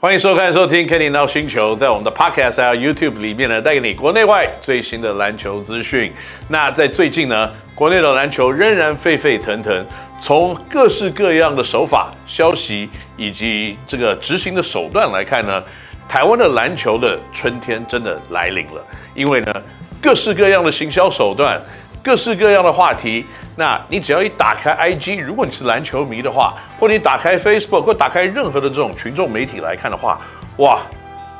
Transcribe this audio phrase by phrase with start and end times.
[0.00, 6.12] 欢迎收看、收听《Kenny NOW 星球》在我们的 Podcast 还有 YouTube 里面呢，带给你国内外最新的篮球资讯。
[6.46, 9.84] 那在最近呢，国内的篮球仍然沸沸腾腾，
[10.20, 15.60] 从各式各样的手法、消息以及这个执行的手段来看呢，
[16.08, 18.80] 台湾的篮球的春天真的来临了。
[19.16, 19.62] 因为呢，
[20.00, 21.60] 各式各样的行销手段。
[22.08, 30.18] 各式各样的话题，那你只要一打开 IG，如果你是篮球迷的话，或你打开 Facebook，或打开任何的这种群众媒体来看的话，
[30.56, 30.80] 哇，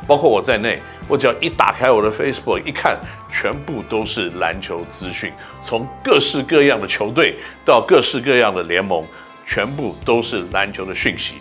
[0.07, 0.79] 包括我在内，
[1.09, 2.99] 我只要一打开我的 Facebook 一看，
[3.33, 9.03] 全部都是篮球资讯，从各式各样的球队到各式各样的联盟，
[9.47, 11.37] 全部都是篮球的讯息。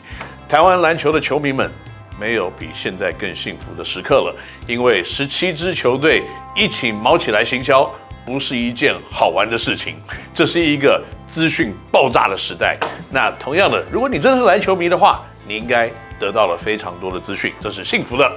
[0.47, 1.69] 台湾篮球的球迷们，
[2.17, 4.33] 没有比现在更幸福的时刻了，
[4.65, 6.23] 因为十七支球队
[6.55, 7.93] 一起卯起来行销。
[8.27, 9.95] 不是一件好玩的事情，
[10.33, 12.77] 这是一个资讯爆炸的时代。
[13.09, 18.29] 那同样的，如果你真是篮球迷的话，你应该得到了非常多的资讯，这是幸福的。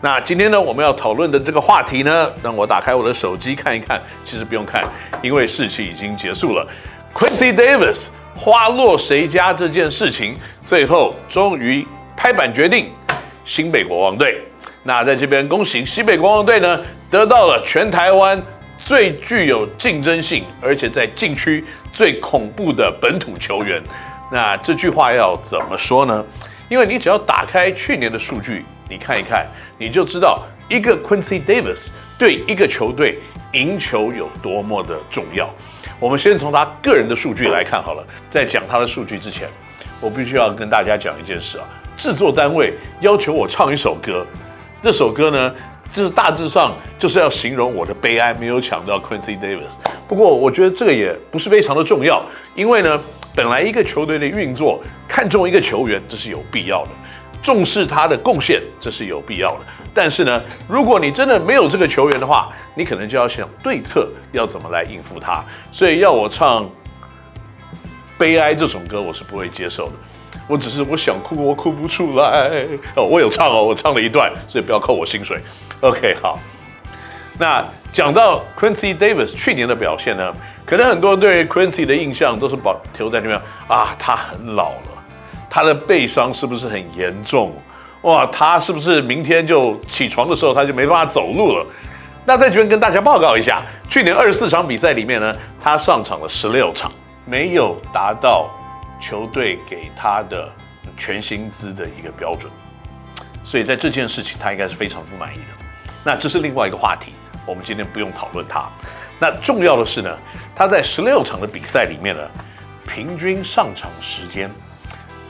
[0.00, 4.00] 那今天呢，我们要讨论的这个话题呢，让我打开我的手机看一看。
[4.24, 4.84] 其实不用看，
[5.20, 6.64] 因为事情已经结束了。
[7.12, 11.84] Quincy Davis 花落谁家这件事情，最后终于
[12.16, 12.92] 拍板决定
[13.44, 14.40] 新北国王队。
[14.84, 18.40] 那在这边恭喜新北国王队呢，得到了全台湾。
[18.84, 23.80] 最具有竞争性，而且在禁区最恐怖的本土球员，
[24.30, 26.24] 那这句话要怎么说呢？
[26.68, 29.46] 因为你只要打开去年的数据，你看一看，
[29.78, 33.18] 你就知道一个 Quincy Davis 对一个球队
[33.52, 35.48] 赢球有多么的重要。
[36.00, 39.48] 我们先从他个人的数据来看好了，在讲他的数据之前，
[40.00, 41.64] 我必须要跟大家讲一件事啊，
[41.96, 44.26] 制作单位要求我唱一首歌，
[44.82, 45.54] 这首歌呢。
[45.92, 49.74] 这是大致上就是要形容我的悲哀，没有抢到 Quincy Davis。
[50.08, 53.00] 不过我觉得这个也不是非常的重要，因为呢，
[53.34, 56.90] 本来一个球队的运作，看重一个球员，这是有必要的；
[57.42, 59.60] 重视他的贡献，这是有必要的。
[59.92, 65.44] 但是呢，如果你真的没有这个球员的话，你可能就要想对策要怎么来应付他。
[65.70, 66.64] 所以要我唱
[68.16, 69.92] 《悲哀》这首歌，我是不会接受的。
[70.48, 72.50] 我只是我想哭，我哭不出来。
[72.96, 75.38] 哦，我有唱哦，我唱了一段，所以不要扣我薪水。
[75.80, 76.38] OK，好。
[77.38, 80.32] 那讲到 Quincy Davis 去年的表现呢，
[80.66, 85.02] 可能很多人对 Quincy 的印象都是保留在那边啊，他很老了，
[85.48, 87.52] 他的背伤是不是很严重？
[88.02, 91.66] 哇，他是不是明天就起床的时候他就没办法走路了？
[92.24, 96.92] 那在这边跟大家报告一下，去年二十四场比赛里面呢，他上场了十六场，
[97.24, 98.50] 没有达到。
[99.02, 100.48] 球队给他的
[100.96, 102.50] 全薪资的一个标准，
[103.44, 105.64] 所以在这件事情他应该是非常不满意的。
[106.04, 107.12] 那这是另外一个话题，
[107.44, 108.70] 我们今天不用讨论他。
[109.18, 110.18] 那重要的是呢，
[110.54, 112.22] 他在十六场的比赛里面呢，
[112.86, 114.48] 平均上场时间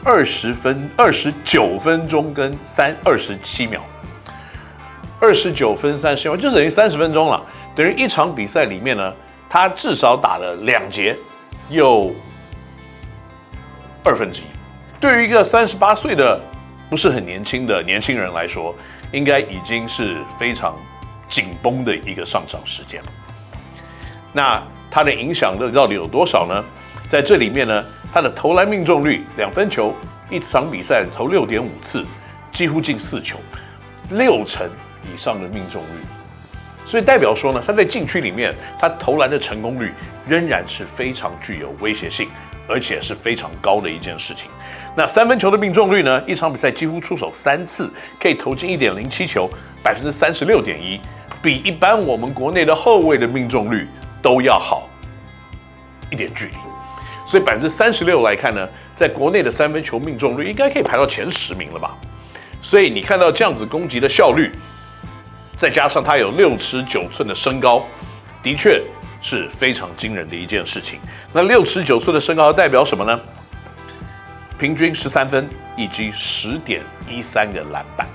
[0.05, 3.83] 二十分二十九分钟跟三二十七秒，
[5.19, 7.43] 二十九分三十秒就等于三十分钟了，
[7.75, 9.15] 等于一场比赛里面呢，
[9.49, 11.17] 他至少打了两节，
[11.71, 12.15] 有。
[14.05, 14.45] 二分之一，
[15.01, 16.41] 对于一个三十八岁的
[16.91, 18.75] 不是很年轻的年轻人来说，
[19.13, 20.77] 应该已经是非常
[21.29, 23.09] 紧绷的一个上场时间了。
[24.33, 26.65] 那它的影响力到底有多少呢？
[27.09, 29.95] 在这里面呢，他的投篮命中率，两分球
[30.31, 32.05] 一场比赛投六点五次，
[32.51, 33.39] 几乎进四球，
[34.11, 34.69] 六成
[35.03, 36.07] 以上的命中率。
[36.87, 39.93] 所以代表说呢，他在禁区里面，他投篮的成功率
[40.27, 42.29] 仍然是非常具有威胁性。
[42.69, 44.51] 而且是非常高的一件事情。
[44.95, 46.23] 那三分球的命中率呢？
[46.27, 47.91] 一场比赛几乎出手三次，
[48.21, 49.49] 可以投进一点零七球，
[49.83, 51.01] 百分之三十六点一，
[51.43, 53.89] 比一般我们国内的后卫的命中率
[54.21, 54.89] 都要好
[56.11, 56.57] 一点距离。
[57.27, 61.97] 所以百分之三十六来看呢，在国内的三分球命中率应该可以排到前十名了吧？
[62.61, 64.53] 所以你看到这样子攻击的效率，
[65.57, 67.87] 再加上他有六尺九寸的身高，
[68.43, 68.83] 的确。
[69.23, 71.01] 是非常惊人的一件事情。
[71.33, 73.19] 那六尺九寸的身高代表什么呢？
[74.59, 78.07] 平均十三分以及十点一三个篮板。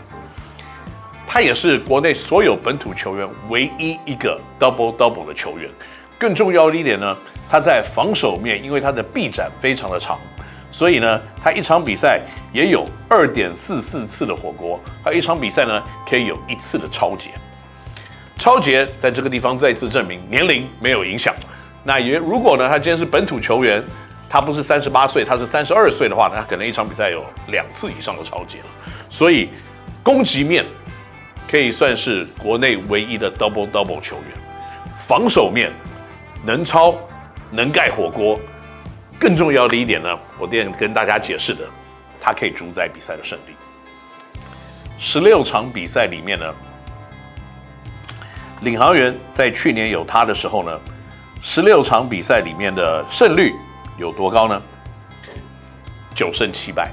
[1.25, 5.69] 他也是国内所有本土球员唯一一个 double double 的球员。
[6.17, 7.15] 更重要的一点呢，
[7.49, 10.17] 他在防守面，因为他的臂展非常的长，
[10.71, 12.21] 所以呢，他一场比赛
[12.51, 17.31] 也有二点四四次的火锅，他一场比赛呢可以有一次的超解。
[18.37, 21.33] 超杰在这个地方再次证明年龄没有影响。
[21.83, 23.83] 那也如果呢，他今天是本土球员，
[24.29, 28.65] 他不是三十八岁，他是三十二岁的话，那他可能一场比赛有两次以上的抄截了。
[29.09, 29.49] 所以
[30.03, 30.65] 攻击面
[31.49, 34.37] 可以算是国内唯一的 double double 球员，
[35.01, 35.71] 防守面
[36.43, 36.93] 能超
[37.51, 38.39] 能盖火锅。
[39.19, 41.63] 更重要的一点呢，我今天跟大家解释的，
[42.21, 43.55] 他可以主宰比赛的胜利。
[44.99, 46.53] 十六场比赛里面呢，
[48.67, 50.77] 领航员在去年有他的时候呢，
[51.39, 53.53] 十六场比赛里面的胜率
[53.97, 54.61] 有多高呢？
[56.13, 56.91] 九胜七败，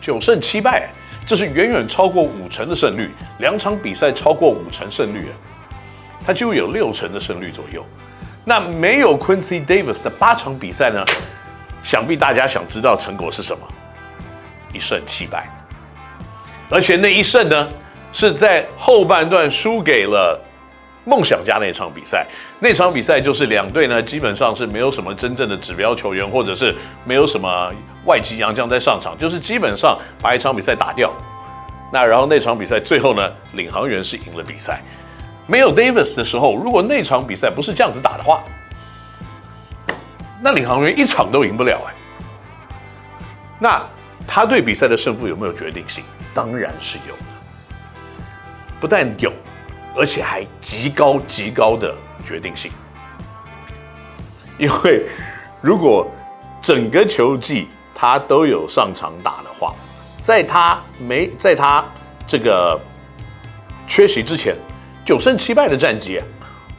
[0.00, 0.90] 九胜七败，
[1.24, 3.12] 这是远远超过五成的胜率。
[3.38, 5.28] 两场比赛超过五成胜率，
[6.26, 7.86] 他就有六成的胜率左右。
[8.44, 11.04] 那没有 Quincy Davis 的八场比赛呢？
[11.84, 13.64] 想必大家想知道成果是什么？
[14.72, 15.48] 一胜七败，
[16.68, 17.68] 而且那一胜呢，
[18.12, 20.40] 是在后半段输给了
[21.04, 22.26] 梦想家那场比赛。
[22.60, 26.74] 那场比赛就是两队呢，基本上是没有什么真正的指标球员，或者是
[27.04, 27.72] 没有什么
[28.04, 31.12] 外籍洋将在上场，就是基本上把一场比赛打掉。
[31.92, 34.80] 那然后那场比赛最后呢，领航员是赢了比赛。
[35.46, 38.44] 没有 Davis 的时候，如果那场比赛不是这样子打的话，
[40.40, 41.94] 那领航员一场都赢不了哎。
[43.58, 43.82] 那
[44.26, 46.04] 他对比赛的胜负有没有决定性？
[46.32, 47.14] 当然是有，
[48.82, 49.32] 不但有，
[49.96, 51.94] 而且还极高极高的
[52.26, 52.72] 决定性。
[54.58, 55.06] 因为
[55.60, 56.10] 如果
[56.60, 59.72] 整个球季他都有上场打的话，
[60.20, 61.84] 在他没在他
[62.26, 62.76] 这个
[63.86, 64.56] 缺席之前。
[65.04, 66.26] 九胜七败的战绩啊，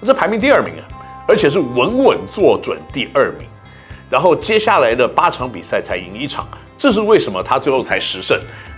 [0.05, 0.83] 这排名第二名啊，
[1.27, 3.47] 而且是稳稳坐准第二名。
[4.09, 6.47] 然后接下来的八场比赛才赢一场，
[6.77, 8.37] 这是为什么他最后才十胜，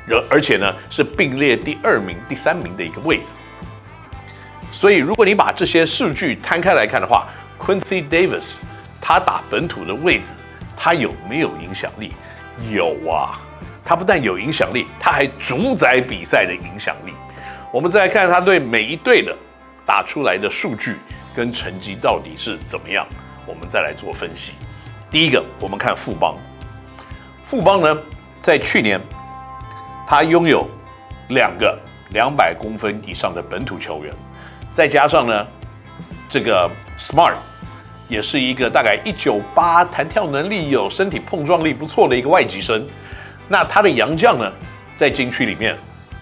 [0.10, 3.34] 而而且呢是并列第二名、第三名的一个位置。
[4.72, 7.28] 所以如果你把这些数据摊开来看的话
[7.60, 8.58] ，Quincy Davis
[9.02, 10.36] 他打本土的位置，
[10.76, 12.14] 他有没有影响力？
[12.72, 13.40] 有啊，
[13.84, 17.14] 他不但有影响力，他还主宰比赛的影响力。
[17.72, 19.36] 我们再来看他对每一队的
[19.86, 20.96] 打出来的数据
[21.36, 23.06] 跟成绩到底是怎么样，
[23.46, 24.54] 我们再来做分析。
[25.10, 26.38] 第一个，我们看富邦。
[27.46, 27.98] 富邦呢，
[28.40, 29.00] 在去年
[30.06, 30.68] 他拥有
[31.30, 31.78] 两个
[32.12, 34.14] 两百公分以上的本土球员，
[34.72, 35.48] 再加上呢，
[36.30, 37.34] 这个 Smart
[38.08, 42.86] 也是一个大概一九八，弹跳能力有，身体碰撞力不错的一个外籍生。
[43.48, 44.52] 那他的洋将呢，
[44.96, 45.78] 在禁区里面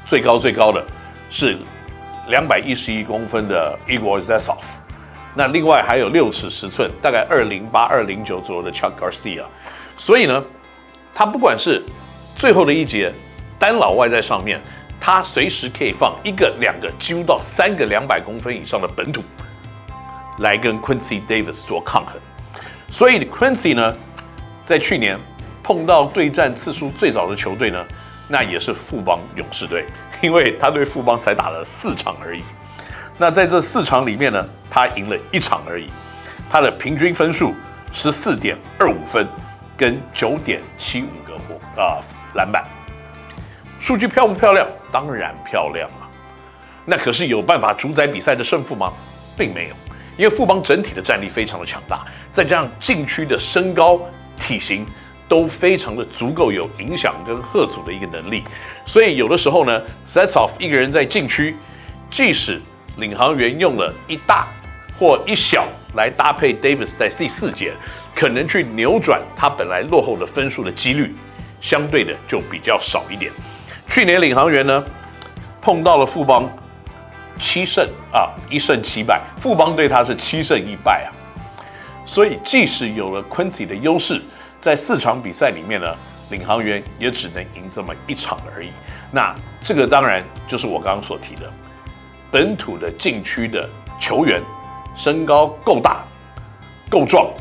[0.06, 0.84] 最高最高的。
[1.30, 1.58] 是
[2.28, 4.60] 两百一十一公分的 Igor Zasov，
[5.34, 9.42] 那另外还有六尺十寸，大概二零八二零九左右的 Chuck Garcia，
[9.98, 10.46] 所以呢，
[11.12, 11.82] 他不管是
[12.36, 13.12] 最后的一节
[13.64, 14.62] 单老外在上面，
[15.00, 19.24] 他随时可以放一个、两个，几乎到三个两百公分以上的本土
[20.40, 22.20] 来跟 Quincy Davis 做抗衡。
[22.90, 23.96] 所以 Quincy 呢，
[24.66, 25.18] 在去年
[25.64, 27.82] 碰到对战次数最早的球队呢，
[28.28, 29.86] 那也是富邦勇士队。
[30.22, 32.44] 因为他对富邦才打了四场而已，
[33.18, 35.90] 那在这四场里面呢，他赢了一场而已，
[36.50, 37.56] 他的平均分数
[37.94, 39.26] 十四点二五分，
[39.78, 42.04] 跟九点七五个火啊
[42.36, 42.66] 篮板，
[43.84, 44.66] 数据漂不漂亮？
[44.94, 46.10] 当然漂亮了。
[46.86, 48.94] 那可是有办法主宰比赛的胜负吗？
[49.38, 49.76] 并没有，
[50.16, 54.00] 因为富邦整体的战力非常的强大，再加上禁区的身高
[54.38, 54.86] 体型。
[55.26, 58.44] 都非常的足够有影响跟贺阻的一个能力，
[58.86, 61.56] 所以有的时候呢，Zasov 一个人在禁区，
[62.12, 62.62] 即使
[62.98, 64.48] 领航员用了一大
[65.00, 65.66] 或一小
[65.96, 67.74] 来搭配 Davis 在第四节，
[68.14, 71.16] 可能去扭转他本来落后的分数的几率，
[71.60, 73.32] 相对的就比较少一点。
[73.94, 74.84] 去年领航员呢
[75.62, 76.50] 碰到了富邦，
[77.38, 81.14] 七胜啊一胜七败，富邦对他是七胜一败啊，
[82.04, 84.20] 所以即使有了 Quincy 的优势。
[84.60, 85.96] 在四场比赛里面呢，
[86.32, 88.72] 领航员也只能赢这么一场而已。
[89.12, 89.32] 那
[89.62, 91.44] 这个当然就是我刚刚所提的，
[92.32, 93.70] 本土的禁区的
[94.02, 94.42] 球员
[94.96, 96.04] 身高够大、
[96.90, 97.32] 够壮、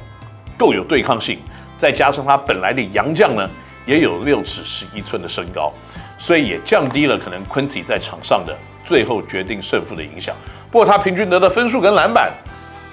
[0.59, 1.39] 够有对抗性，
[1.79, 3.49] 再加上他本来的洋将呢
[3.87, 5.73] 也有六尺十一寸的身高，
[6.23, 10.37] 所以也降低了可能 Quincy 在场上的最后决定胜负的影响。
[10.71, 12.33] 不过他平均得的分数跟篮板，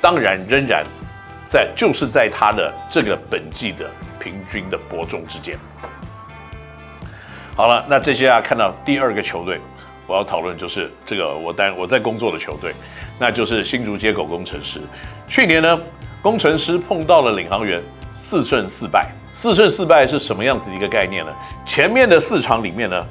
[0.01, 0.83] 当然仍然
[1.45, 3.88] 在就是在他的这个本季的。
[4.21, 5.57] 平均的伯仲之间。
[7.55, 9.62] 好了，那这些啊，看到第二个球队，
[10.05, 12.74] 我要讨论就是这个我单我在工作的球队，
[13.17, 14.81] 那就是新竹街口工程师。
[15.25, 15.81] 去年呢，
[16.21, 17.81] 工程师碰到了领航员，
[18.13, 19.09] 四胜四败。
[19.31, 21.33] 四胜四败是什么样子的一个概念呢？
[21.65, 23.07] 前面的四场里面呢，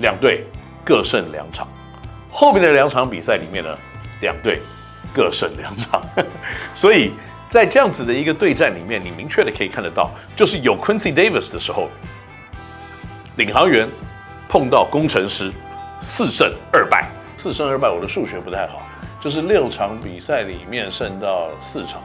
[0.00, 0.44] 两队
[0.84, 1.66] 各胜两场；
[2.30, 3.78] 后面的两场比赛里面呢，
[4.20, 4.60] 两队
[5.14, 6.02] 各胜两场。
[6.74, 7.12] 所以。
[7.50, 11.88] 在这样子的一个对战里面，你明确的可以看得到，就是有 Quincy Davis 的时候，
[13.38, 13.88] 领航员
[14.48, 15.52] 碰到工程师，
[16.00, 17.08] 四胜二败。
[17.36, 18.86] 四胜二败，我的数学不太好，
[19.20, 22.00] 就是六场比赛里面胜到四场，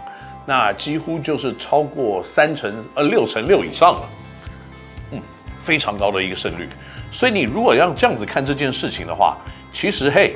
[0.47, 4.09] 那几乎就是超过三成呃六成六以上了，
[5.11, 5.21] 嗯，
[5.59, 6.67] 非常高的一个胜率。
[7.15, 9.37] 所以你如果要这样子看这件事情的话，
[9.71, 10.35] 其实嘿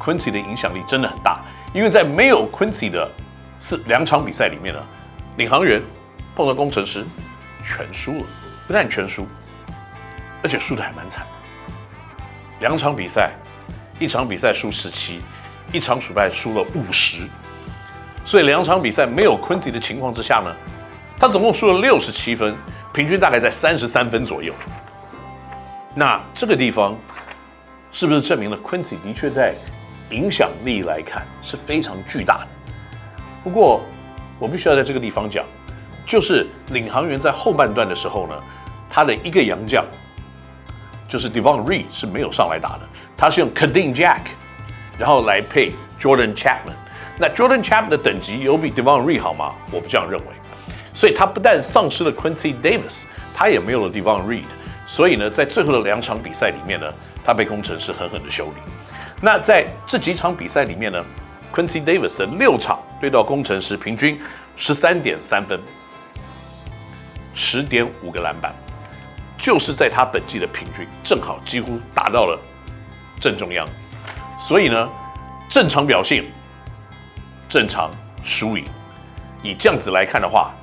[0.00, 1.40] ，Quincy 的影响力真的很大，
[1.72, 3.08] 因为在没有 Quincy 的
[3.60, 4.80] 四两场比赛里面呢，
[5.36, 5.80] 领航员
[6.34, 7.06] 碰到工程师
[7.62, 8.24] 全输了，
[8.66, 9.28] 不但全输，
[10.42, 12.24] 而且输的还蛮惨的。
[12.58, 13.30] 两场比赛，
[14.00, 15.20] 一场比赛输十七，
[15.72, 17.28] 一场比赛输了五十，
[18.24, 20.52] 所以两场比赛没有 Quincy 的情况之下呢，
[21.16, 22.56] 他总共输了六十七分，
[22.92, 24.52] 平均大概在三十三分左右。
[25.98, 26.94] 那这个地方
[27.90, 29.54] 是不是证明了 Quincy 的确在
[30.10, 32.48] 影响力来看是非常巨大的？
[33.42, 33.80] 不过
[34.38, 35.42] 我必须要在这个地方讲，
[36.06, 38.34] 就是领航员在后半段的时候呢，
[38.90, 39.82] 他的一个洋将。
[41.08, 42.80] 就是 Devon Reed 是没有上来打的，
[43.16, 44.22] 他是用 Kadeem Jack，
[44.98, 46.74] 然后来配 Jordan Chapman。
[47.16, 49.54] 那 Jordan Chapman 的等级有比 Devon Reed 好吗？
[49.70, 50.26] 我不这样认为。
[50.92, 54.44] 所以他不但丧失了 Quincy Davis，他也没有了 Devon Reed。
[54.86, 56.86] 所以呢，在最后的两场比赛里面呢，
[57.24, 58.72] 他被工程师狠狠的修理。
[59.20, 61.04] 那在这几场比赛里面呢
[61.52, 64.20] ，Quincy Davis 的六场对到工程师，平均
[64.54, 65.60] 十三点三分，
[67.34, 68.54] 十点五个篮板。
[69.38, 72.40] 就是在他本季的平均正好几乎达到了
[73.20, 73.68] 正中央，
[74.40, 74.88] 所以呢，
[75.46, 76.24] 正常表现，
[77.46, 77.90] 正常
[78.24, 78.64] 输赢，
[79.42, 80.54] 以这样子来看的话，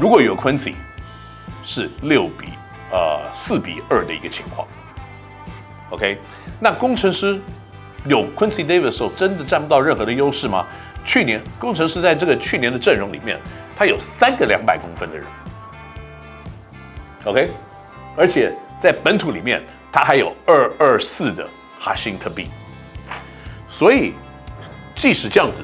[0.00, 0.72] 如果有 Quincy，
[1.62, 2.48] 是六比
[2.90, 4.66] 呃四比二的一个情况。
[5.90, 6.18] OK，
[6.60, 7.40] 那工程师
[8.04, 10.66] 有 Quincy Davis 的时候，真的占不到任何的优势吗？
[11.04, 13.40] 去年工程师在这个去年的阵容里面，
[13.76, 15.26] 他有三个两百公分的人。
[17.24, 17.50] OK。
[18.18, 19.62] 而且在本土里面，
[19.92, 21.46] 他还有二二四的
[21.78, 22.48] 哈辛特币，
[23.68, 24.14] 所以
[24.94, 25.62] 即使这样子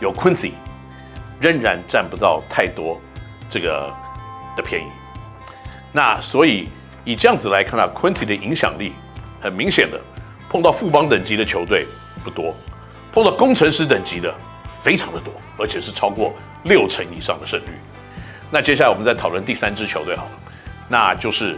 [0.00, 0.50] 有 Quincy，
[1.40, 3.00] 仍然占不到太多
[3.48, 3.88] 这个
[4.56, 4.88] 的便宜。
[5.96, 6.68] 那所以
[7.06, 8.92] 以这样子来看啊，Quincy 的影响力
[9.40, 9.98] 很明显的，
[10.46, 11.86] 碰到富邦等级的球队
[12.22, 12.54] 不多，
[13.10, 14.30] 碰到工程师等级的
[14.82, 16.34] 非常的多，而且是超过
[16.64, 17.70] 六成以上的胜率。
[18.50, 20.30] 那接下来我们再讨论第三支球队好了，
[20.86, 21.56] 那就是。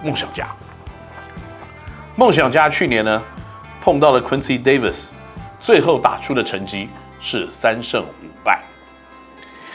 [0.00, 0.46] 梦想家，
[2.14, 3.20] 梦想家去年呢
[3.80, 5.10] 碰到了 Quincy Davis，
[5.58, 6.88] 最后打出的成绩
[7.20, 8.62] 是三胜五败。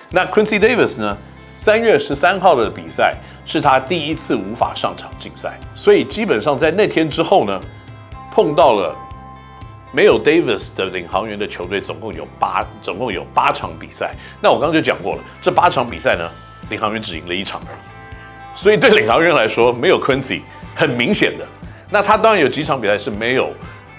[0.09, 1.17] 那 Quincy Davis 呢，
[1.57, 7.59] 三月十三号的比赛是他第一次无法上场竞赛，所以基本上在那天之后呢，
[8.31, 8.95] 碰到了
[9.93, 14.13] 没有 Davis 的领航员的球队，总共有八，总共有八场比赛。
[14.41, 16.29] 那我刚刚就讲过了，这八场比赛呢，
[16.69, 17.77] 领航员只赢了一场而已。
[18.55, 20.41] 所以对领航员来说，没有 Quincy
[20.75, 21.45] 很明显的。
[21.89, 23.51] 那他当然有几场比赛是没有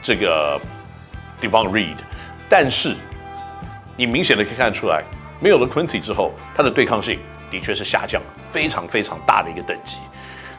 [0.03, 0.61] 这个
[1.41, 1.97] Devon Reed，
[2.49, 2.95] 但是
[3.97, 5.03] 你明显的可以看出来，
[5.41, 7.19] 没有了 Quincy 之后，他的对抗性
[7.55, 8.21] 的确是下降
[8.51, 9.99] 非常非常大的一个等级。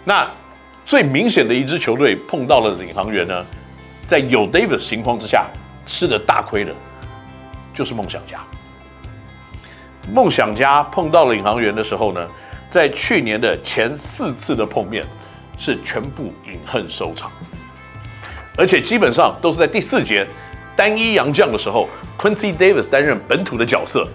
[0.05, 0.25] 那
[0.85, 3.45] 最明显的一支球队碰到了领航员呢，
[4.07, 5.45] 在有 Davis 情况之下
[5.85, 6.73] 吃的大亏的，
[7.73, 8.39] 就是梦想家。
[10.09, 12.25] 梦想家碰到了领航员的时候呢，
[12.69, 15.03] 在去年的前四次的碰面，
[15.57, 17.29] 是全部饮恨收场，
[18.57, 20.25] 而且基本上都是在第四节
[20.77, 24.07] 单一洋将的时候，Quincy Davis 担任本土的角色。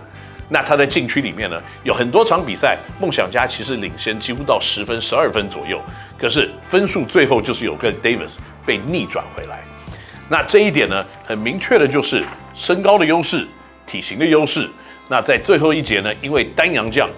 [0.52, 5.80] 那他在禁区里面呢，有很多场比赛，梦想家其实领先几乎到十分、十二分左右，
[6.18, 9.62] 可是分数最后就是有个 Davis 被逆转回来。
[10.28, 13.46] 那这一点呢，很明确的就是身高的优势、
[13.86, 14.68] 体型的优势。
[15.08, 17.08] 那在最后一节呢，因为单洋将。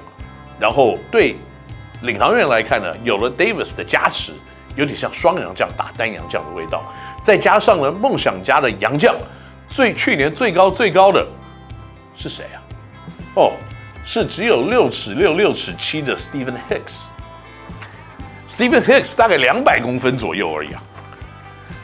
[0.61, 1.35] 然后对
[2.03, 4.33] 领航员来看呢，有了 Davis 的加持，
[4.77, 6.85] 有点像双洋将打单洋将的味道。
[7.23, 9.17] 再加上呢，梦想家的洋将
[9.69, 11.27] 最去年最高最高的
[12.15, 12.62] 是谁啊？
[13.35, 13.53] 哦，
[14.05, 17.07] 是只有六尺六六尺七的 Stephen Hicks。
[18.49, 20.83] Stephen Hicks 大概两百公分左右而已啊。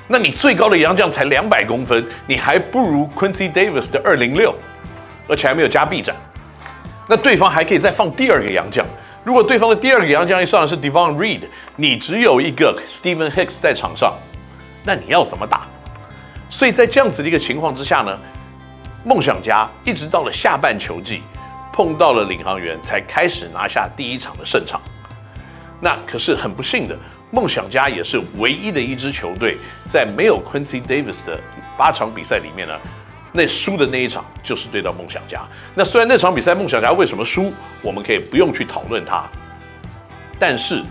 [0.06, 4.54] 那你最高的洋将才两百公分，你还不如 Quincy Davis 的二零六，
[5.26, 6.14] 而且还没有加臂展。
[7.06, 8.84] 那对方还可以再放第二个洋将，
[9.24, 11.40] 如果对方的第二个洋将一上来是 Devon Reed，
[11.76, 14.14] 你只有一个 Stephen Hicks 在场上，
[14.84, 15.66] 那你要怎么打？
[16.50, 18.18] 所以在这样子的一个情况之下呢，
[19.04, 21.22] 梦想家一直到了下半球季，
[21.78, 24.80] 碰到了领航员，才开始拿下第一场的胜场。
[25.80, 26.98] 那可是很不幸的，
[27.30, 29.56] 梦想家也是唯一的一支球队，
[29.88, 31.40] 在没有 Quincy Davis 的
[31.76, 32.74] 八场比赛里面呢。
[33.30, 35.42] 那输的那一场就是对到梦想家。
[35.76, 39.22] 那虽然那场比赛梦想家为什么输，我们可以不用去讨论它，
[40.36, 40.82] 但是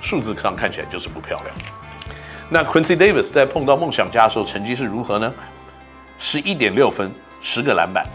[0.00, 1.56] 数字上看起来就是不漂亮。
[2.48, 5.34] 那 Quincy Davis 在碰到梦想家的时候成绩是如何呢？
[6.18, 7.10] 十一点六分，
[7.42, 8.06] 十个篮板。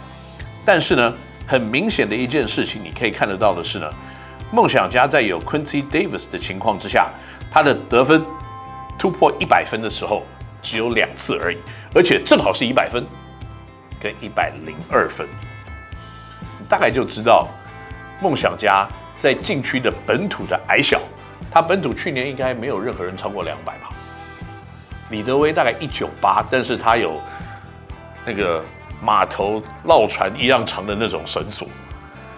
[0.66, 1.14] 但是呢，
[1.46, 3.88] 很明显的一件事情，你可以看得到的是呢，
[4.52, 7.12] 梦想家在有 Quincy Davis 的情况之下，
[7.52, 8.26] 他的得分
[8.98, 10.24] 突破一百分的时候
[10.62, 11.58] 只有两次而已，
[11.94, 13.06] 而且正好是一百分
[14.00, 15.28] 跟一百零二分，
[16.60, 17.48] 你大概就知道
[18.20, 21.00] 梦想家在禁区的本土的矮小。
[21.52, 23.90] 他本土去年应该没有任何人超过两百吧？
[25.10, 27.22] 李德威大概一九八，但是他有
[28.26, 28.64] 那个
[29.02, 31.68] 码头绕船一样长的那种绳索，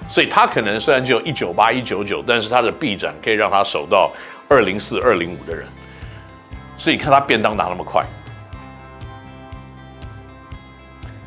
[0.09, 4.11] 所以他可能虽然只有一九八一九九，但是他的臂展可以让他守到
[4.49, 5.65] 二零四二零五的人，
[6.77, 8.03] 所以你看他便当拿那么快，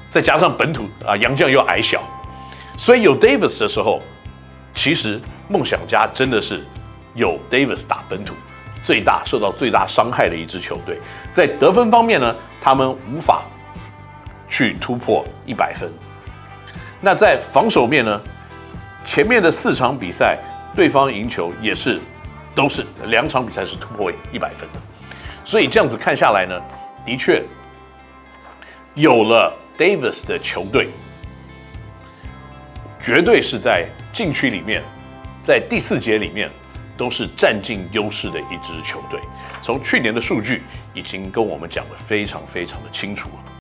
[0.09, 2.03] 再加上本土啊洋将又矮小，
[2.77, 4.03] 所以有 Davis 的时候，
[4.75, 6.65] 其实梦想家真的是
[7.15, 8.35] 有 Davis 打本土。
[8.83, 10.99] 最大受到最大伤害的一支球队，
[11.31, 13.43] 在得分方面呢，他们无法
[14.51, 15.91] 去突破一百分。
[17.01, 18.21] 那在防守面呢，
[19.07, 20.37] 前面的四场比赛
[20.75, 21.99] 对方赢球也是
[22.55, 24.79] 都是两场比赛是突破一百分的。
[25.45, 26.61] 所以这样子看下来呢，
[27.07, 27.43] 的确
[28.95, 30.91] 有了 Davis 的球队，
[33.01, 34.83] 绝对是在禁区里面，
[35.41, 36.51] 在第四节里面。
[36.97, 39.19] 都是占尽优势的一支球队，
[39.63, 43.53] 从去年的数据已经跟我们讲的非常非常的清楚了。